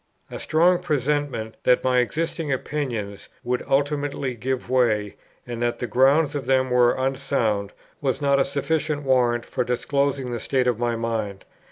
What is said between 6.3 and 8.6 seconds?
of them were unsound, was not a